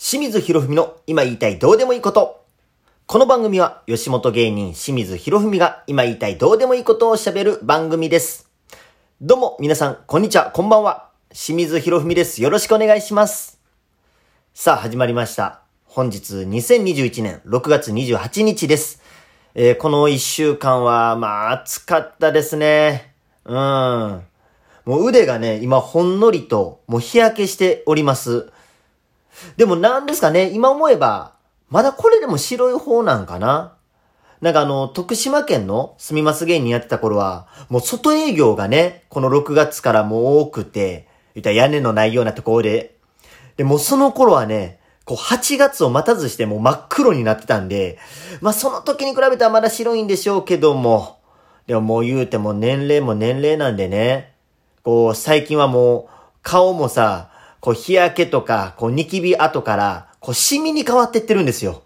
[0.00, 2.44] 清水博文の今言いたいどうでもいいこと。
[3.08, 8.48] この番組は吉本芸人清水博文が今言いたいどうでもいいことを喋る番組です。
[9.20, 11.08] どうも皆さん、こんにちは、こんばんは。
[11.30, 12.40] 清水博文です。
[12.40, 13.60] よろしくお願いします。
[14.54, 15.62] さあ、始まりました。
[15.84, 19.02] 本日2021年6月28日です。
[19.56, 23.14] えー、この1週間は、まあ暑かったですね。
[23.44, 24.22] うん。
[24.84, 28.52] もう腕がね、今ほんのりと、もう日焼けしております。
[29.56, 31.34] でもなんですかね、今思えば、
[31.68, 33.74] まだこれでも白い方なんかな。
[34.40, 42.96] なんかあの、徳島県の住みます芸人やってた頃は、もう外営業がね、この6月からもう多くて、いった屋根のないようなところで、
[43.56, 47.98] で、もその頃はね、こう8月を待たずしてもう真っ黒になってたんで、
[48.42, 51.18] まあその時に比べたらまだ白いんでしょうけども、
[51.66, 54.34] でももう言うても年齢も年齢なんでね、
[54.84, 56.08] こう最近はもう
[56.42, 57.30] 顔もさ、
[57.60, 61.82] こう日焼けとか、こうニキビ跡から、こうシミに変わってってるんですよ。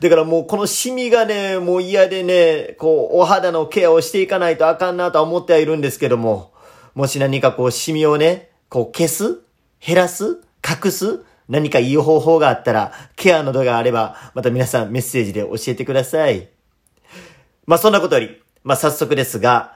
[0.00, 6.52] だからもうこのシミがね、もう嫌でね、こうお肌のケアをしていかないとあかんなとは思ってはいるんですけども、
[6.94, 9.40] もし何かこうシミをね、こう消す
[9.84, 16.48] 減らす隠す何かいい方法があったら、ケアなどがあれば、また皆さんメッセージで教えてください。
[17.66, 19.74] まあそんなことより、まあ早速ですが、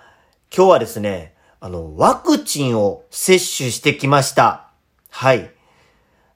[0.55, 4.68] 今日はですね、あの、ワクチンを接種してきました。
[5.11, 5.51] はい。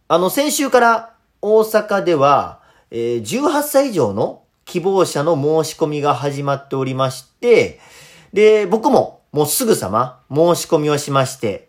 [0.08, 7.80] あの、先週から大阪では、えー、18歳以上の希望者の申し込みが始まっておりまして、
[8.32, 11.68] で、僕ももうすぐさま申し込みをしまして、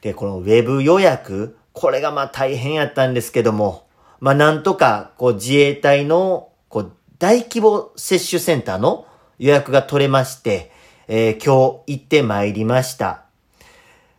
[0.00, 3.86] で、このウェブ予約、これがまあ大変やったんですけども、
[4.20, 9.06] まあなんとか、こう自衛隊の、こう大規模接種センターの
[9.38, 10.72] 予約が取れまして、
[11.08, 13.25] えー、今日行って参りました。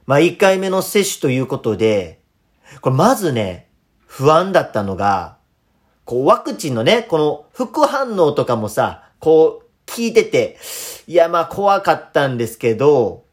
[0.08, 2.22] まあ1回目の接種ということで、
[2.80, 3.68] これまずね、
[4.06, 5.38] 不安だったのが、
[6.06, 10.58] こうワクチンのね、この副反応とかもさ、こう聞いてて、
[11.08, 13.26] いやまあ怖かったんですけど、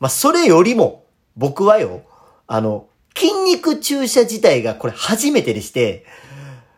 [0.00, 1.04] まあそれよりも、
[1.36, 2.02] 僕はよ、
[2.46, 6.06] あの、筋肉注射自体がこれ初めてでして、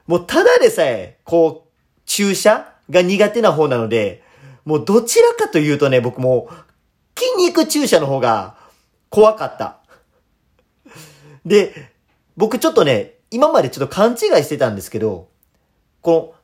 [0.09, 1.71] もうただでさえ、こう、
[2.07, 4.25] 注射が苦手な方なので、
[4.65, 6.49] もうどちらかというとね、僕も
[7.17, 8.58] 筋肉注射の方が
[9.11, 9.79] 怖かった。
[11.45, 11.93] で、
[12.37, 15.29] 僕ちょっとね、今までちょっと勘違いしてたんですけど、
[16.03, 16.35] こ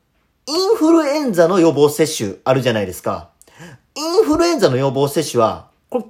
[0.46, 3.30] の、インフルエンザの予防接種あるじゃないですか。
[3.94, 6.04] インフルエンザの予防接種は、これ、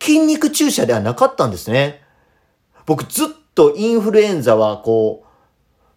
[0.00, 2.02] 筋肉注射ではなかったんですね。
[2.84, 5.28] 僕ずっとインフルエンザはこう、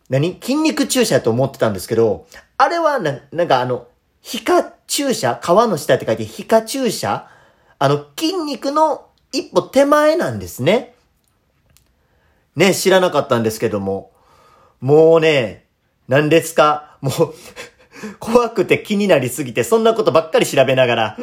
[0.10, 0.38] 何？
[0.42, 3.88] 筋肉注射と思ってたんですけど、あれはな、なんかあの、
[4.22, 5.40] 皮下注射？
[5.42, 7.28] 皮の下って書いて皮下注射？
[7.80, 10.94] あの、筋肉の一歩手前なんですね。
[12.56, 14.12] ね、知らなかったんですけども。
[14.82, 15.66] もうね、
[16.08, 16.98] 何ですか？
[17.02, 17.34] もう
[18.20, 21.18] 怖くて気になりすぎて、そんなことばっかり調べながら、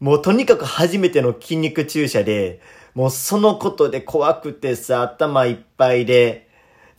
[0.00, 2.60] もうとにかく初めての筋肉注射で、
[2.94, 6.48] もうそのことで怖くてさ、頭いっぱいで、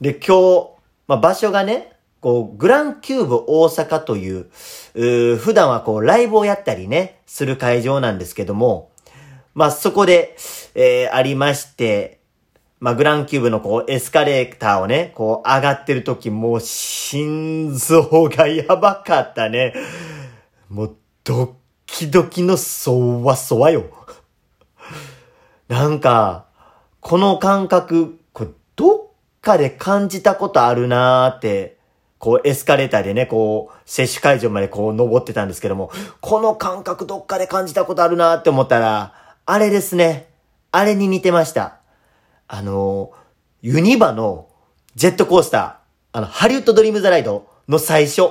[0.02, 0.70] で、今日、
[1.08, 4.48] まあ、場所がね、こう、グランキューブ大阪という、
[4.96, 8.90] う普段はこう、ライブをやったりね、する会場なんですけども、
[9.54, 10.36] まあ、そこで、
[10.76, 12.20] えー、ありまして、
[12.80, 19.74] まあ、グランキューブのこう、エスカレーターをね、こう、上がってる時、もう、心臓がやばかったね。
[20.70, 20.96] もう、
[21.26, 21.50] ドッ
[21.86, 23.86] キドキのそわそわよ。
[25.68, 26.46] なんか、
[27.02, 29.08] この感覚、これ、どっ
[29.42, 31.78] かで感じたことあるなーって、
[32.18, 39.14] こう、エスカレーターでね、こう、接種会場までこう、登ってたんですけども、この感覚どっかで感じたことあるなーって思ったら、
[39.52, 40.28] あれですね。
[40.72, 41.80] あれに似てました。
[42.48, 43.12] あの、
[43.64, 44.48] ユニバの
[44.94, 48.22] ジェットコースター、あの、ハリウッドドリームザライドの最初、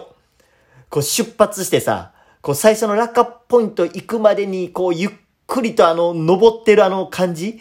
[0.89, 5.11] こう出発してさ、こう最初の落下ポイント行くまでに、こうゆっ
[5.49, 7.61] くりとあの、登ってるあの感じ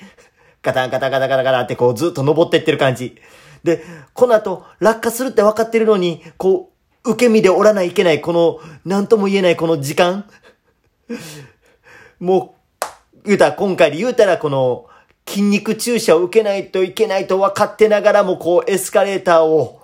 [0.62, 3.16] ガタンガタンガタンガタンガタンってこうずっと登ってってる感じ。
[3.64, 6.74] で、この後落下するって分かってるのに、こ
[7.04, 10.30] う、受け身でおらないいけない、この、なんとも言えないこの時間。
[12.20, 12.57] もう、
[13.28, 14.88] 言うたら、今回で言うたらこの、
[15.28, 19.82] 筋肉注射を受けないといけないと分かってながらも、こう、エスカレーターを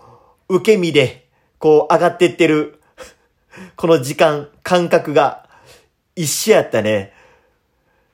[0.48, 1.28] 受け身で、
[1.60, 2.80] こう、上がってってる、
[3.75, 5.48] この時間、感覚が、
[6.16, 7.12] 一緒やったね。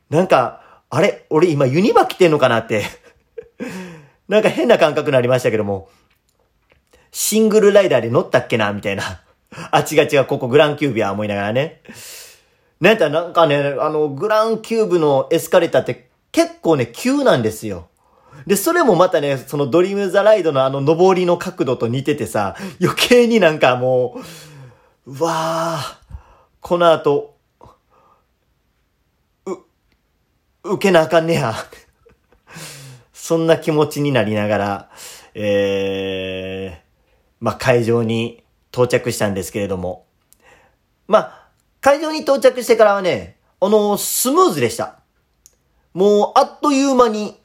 [0.09, 1.25] なんか、あれ？
[1.29, 2.83] 俺今ユニバ来てんのかなって
[4.27, 5.89] なんか変な感覚になりましたけども、
[7.11, 8.73] シングルライダーで乗ったっけな？
[8.73, 9.21] みたいな。
[9.71, 11.81] あ、違う違う、ここグランキューブや思いながらね。
[12.79, 17.89] なんやなんかね、あの、グランキューブのエスカレーターって結構ね、急なんですよ。
[18.47, 24.21] で、それもまたね、そのドリームザライドのあの上りの角度と似ててさ、余計になんかも
[25.05, 26.15] う、うわー、
[26.61, 27.35] この後、
[29.45, 31.53] う、受けなあかんねや。
[33.11, 34.89] そんな気持ちになりながら、
[35.35, 36.89] えー、
[37.39, 40.05] まあ、会場に到着したんですけれども。
[41.07, 41.48] まあ、
[41.81, 44.99] 会場に到着してからはね、あの、スムーズでした。
[45.93, 47.39] もう、あっという間に、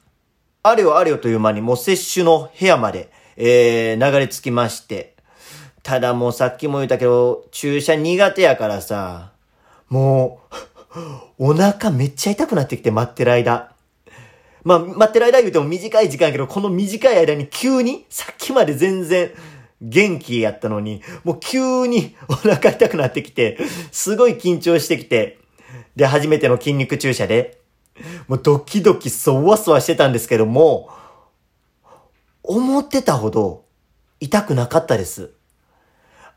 [0.63, 5.15] あれよあれよという間に、もう接種の部屋まで、えー、流れ着きまして。
[5.83, 9.33] ただもうさっきも言ったけど、注射苦手やからさ、
[9.89, 10.41] も
[11.39, 13.73] う、お腹めっちゃ痛くなってきて待ってる間。
[14.63, 19.31] まあ、待ってる間言うても短い時間やけど、この短い間に急に、さっきまで全然、
[19.81, 23.59] 元気やったのに、もう急に お腹痛くなってきて、
[23.93, 25.39] すごい緊張してきて、
[25.97, 27.59] で、初めての筋肉注射で、
[28.29, 30.91] もうドキドキそわそわしてたんですけども、
[32.43, 33.65] 思ってたほど
[34.21, 35.31] 痛くなかったです。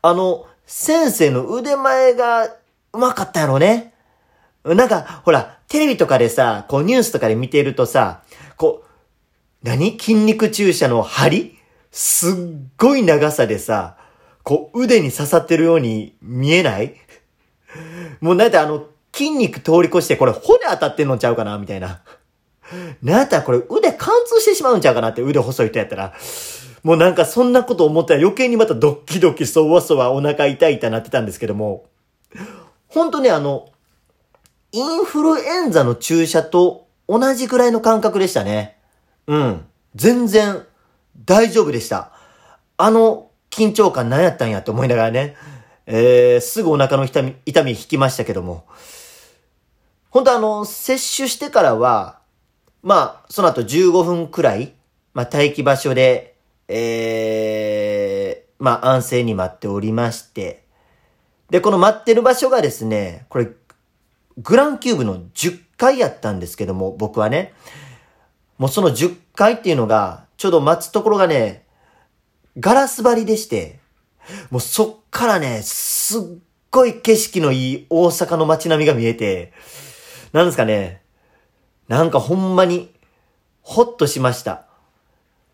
[0.00, 2.44] あの、先生の腕前が
[2.92, 3.94] うまかったやろね。
[4.64, 8.22] なんか、ほら、テレビとかでさ、こうニュースとかで見てるとさ、
[8.56, 8.88] こう、
[9.62, 9.98] 何？
[9.98, 11.57] 筋肉注射の針？
[11.90, 12.34] すっ
[12.76, 13.96] ごい長さでさ、
[14.42, 16.94] こう腕に刺さってるように見えない？
[18.20, 22.02] もうなんてあの、筋肉通り越してこれ骨当たってんのちゃうかなみたいな。
[23.02, 26.12] なんやったらこれ腕貫通してしまうんちゃうかなって腕細い人やったら。
[26.84, 31.86] もうなんかそんなこと思ったら余計にまたドッキドキそわそわお腹痛い痛なってたんですけども。
[32.88, 33.68] 本当ねあの、
[34.72, 38.76] インフルエンザの注射と同じぐらいの感覚でしたね。
[39.26, 39.64] うん。
[39.94, 40.64] 全然
[41.24, 42.12] 大丈夫でした。
[42.76, 45.36] あの緊張感何やったんやって思いながらね。
[45.86, 48.66] えー、すぐお腹の痛み、痛み引きましたけども。
[50.10, 52.18] 本当あの、接種してからは、
[52.82, 54.74] まあ、その後15分くらい、
[55.14, 56.36] まあ、待機場所で、
[56.68, 60.64] えー、まあ、安静に待っておりまして、
[61.50, 63.48] で、この待ってる場所がですね、これ、
[64.36, 67.54] グランキューブの10階やったんですけども、僕はね、
[68.58, 71.66] もうその10階っていうのが、ちょうど待つところがね、
[72.58, 73.80] ガラス張りでして、
[74.50, 76.22] もうそっからね、すっ
[76.70, 79.52] ごい景色のいい大阪の街並みが見えて、
[80.32, 81.02] なんですかね、
[81.88, 82.94] なんかほんまに、
[83.62, 84.66] ほっとしました。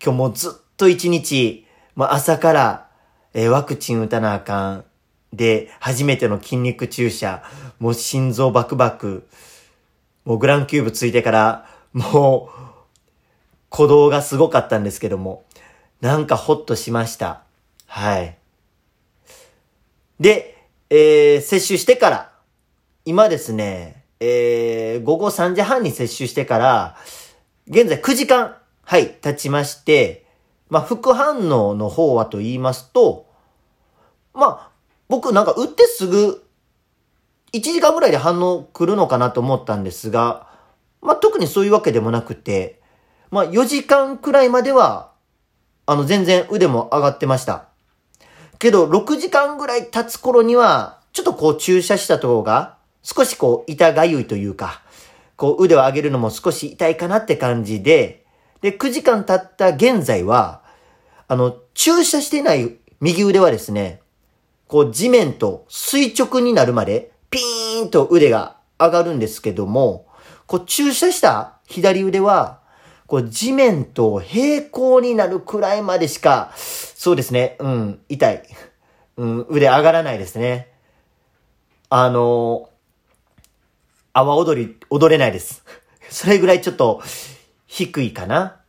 [0.02, 1.66] 今日もずっと一日、
[1.96, 2.88] まあ、朝から、
[3.32, 4.84] えー、ワクチン打たなあかん。
[5.32, 7.42] で、初めての筋肉注射。
[7.78, 9.26] もう心臓バクバク。
[10.24, 12.73] もうグランキューブついてから、もう、
[13.74, 15.44] 鼓動がすごかったんですけども、
[16.00, 17.42] なんかほっとしました。
[17.88, 18.38] はい。
[20.20, 22.32] で、えー、接種してから、
[23.04, 26.96] 今ですね、えー、午後3時半に接種してから、
[27.66, 30.24] 現在9時間、はい、経ちまして、
[30.68, 33.26] まあ、副反応の方はと言いますと、
[34.34, 34.70] まあ、
[35.08, 36.44] 僕なんか打ってすぐ、
[37.52, 40.46] 1時間ぐらいで反応来るのかなと思ったんですが、
[41.02, 42.83] まあ、特にそういうわけでもなくて、
[43.34, 45.10] まあ、4時間くらいまでは、
[45.86, 47.66] あの、全然腕も上がってました。
[48.60, 54.82] けど、6時間ぐらい経つ頃には、ちょっとこう注射したところが、少しこう痛がゆいというか、
[55.34, 58.24] こう腕を上げるのも少し痛いかなって感じで、
[58.60, 60.62] で、9時間経った現在は、
[61.26, 64.00] あの、注射してない右腕はですね、
[64.68, 70.06] こう地面と垂直になるまで、ピーンと腕が上がるんですけども、
[70.46, 72.62] こう注射した左腕は、
[73.06, 78.42] こう地面と平行になるくらいまでしか、そうですね、うん、痛い。
[79.16, 80.72] うん、腕上がらないですね。
[81.90, 82.70] あの、
[84.12, 85.64] 泡踊り、踊れないです。
[86.10, 87.02] それぐらいちょっと
[87.66, 88.60] 低いかな。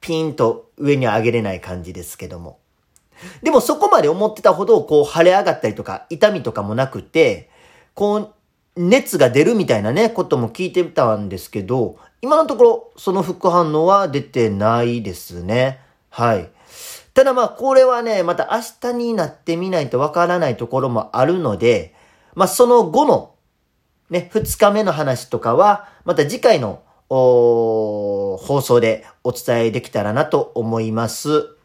[0.00, 2.58] ピンと上に上げれない感じですけども。
[3.42, 7.50] でもそこまで思ってたほど、こう、腫れ上がったりとか、痛みとかもなくて、
[7.94, 8.34] こう、
[8.76, 15.80] 熱が出るみたいなね、ことも聞いてたんですけど、今のところ、その副反応は出てないですね。
[16.10, 16.50] はい。
[17.14, 21.94] ただまあ、これはね、また明日になってみないとわからないところもあるので、
[22.34, 23.34] まあ、その後の、
[24.10, 31.56] ね、二日目の話とかは、また次回の、放送でお伝えできたらなと思います。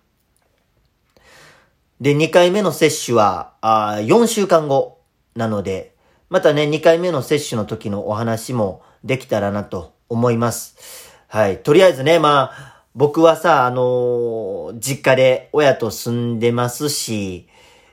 [2.02, 5.00] で、2回目の接種は、あ4週間後
[5.36, 5.95] なので、
[6.30, 11.14] またね、2回目の接種の時のお話もできたらなと思います。
[11.28, 11.62] はい。
[11.62, 17.48] とりあえずね、まあ、僕はさ、あのー、実家で親と住んでますし、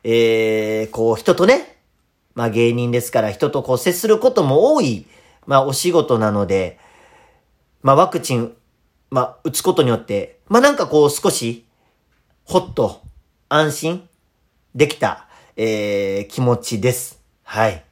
[0.05, 1.79] えー、こう、人とね、
[2.35, 5.07] まあ芸人ですから人とこう接することも多い、
[5.47, 6.79] まあお仕事なので、
[7.83, 8.55] まあワクチン
[9.13, 11.67] まあ、打つことによって、まあなんかこう少し、
[12.45, 13.03] ほっと、
[13.51, 14.09] 安心
[14.75, 17.23] できた、えー、気持ちです。
[17.43, 17.85] はい。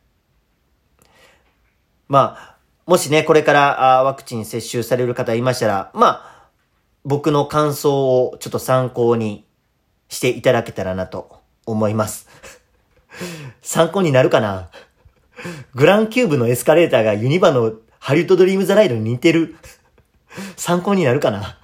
[2.11, 6.49] まあ、もしね、これからワクチン接種される方いましたら、まあ、
[7.05, 9.47] 僕の感想をちょっと参考に
[10.09, 12.27] していただけたらなと思います。
[13.63, 14.71] 参考になるかな？
[15.77, 19.55] グランキューブのエスカレーターがユニバのハリウッドドリームザライドに似てる。
[20.57, 21.59] 参考になるかな？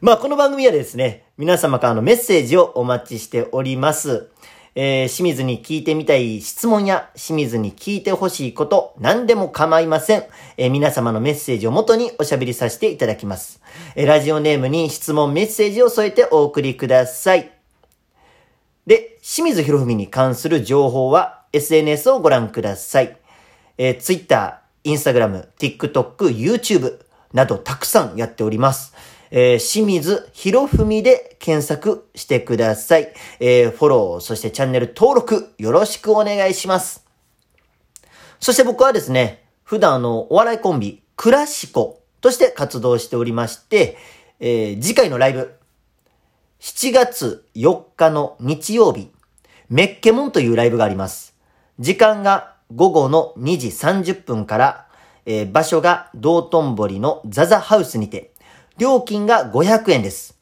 [0.00, 4.30] まあ、この番組はですね、皆様からのメッセージをお待ちしております。
[4.78, 10.24] えー、清水に聞いてみたい質問や清水に聞いてほしいこと、何でも構いません。
[10.58, 13.62] えー、皆様のメッセージをもとにおしゃべりさせていただきます。
[13.94, 17.50] えー、ラジオネームに質問、メッセージを添えてお送りください。
[18.86, 23.16] で、清水博文に関する情報は SNS をご覧ください。
[23.78, 26.98] えー、Twitter、Instagram、TikTok、YouTube
[27.32, 28.94] などたくさんやっております。
[29.30, 33.12] えー、清水博文で検索してください。
[33.40, 37.04] えー、フォロー、そしてチャンネル登録よろしくお願いします。
[38.40, 43.96] そして僕はですね、普段のお笑いコンビ、クラシコとして活動しておりまして、
[44.40, 45.54] えー、次回のライブ、
[46.60, 49.10] 7月4日の日曜日、
[49.68, 51.34] メッケモンというライブがあります。
[51.78, 54.86] 時間が午後の2時30分から、
[55.24, 58.32] えー、場所が道頓堀のザザハウスにて、
[58.78, 60.38] 料金が500円です。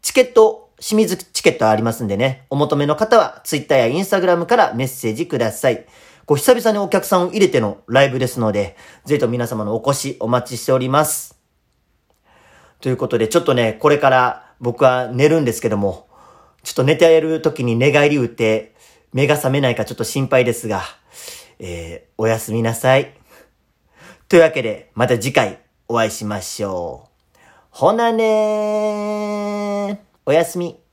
[0.00, 5.86] チケット、清水チケットありますんでね、お求めの方は Twitter や Instagram からメッセージください。
[6.26, 11.38] こう久々にお客さんを入れてのライブですので、ぜひと皆様のお越しお待ちしております。
[12.80, 16.08] ということで、ちょっとね、これから僕は寝るんですけども、
[16.62, 18.74] ちょっと寝てやる時に寝返り打って、
[19.12, 20.82] 目が覚めないかちょっと心配ですが、
[21.58, 23.14] えー、おやすみなさい。
[24.28, 27.13] というわけで、また次回お会いしましょう。
[27.76, 29.98] ほなねー。
[30.26, 30.83] おやすみ。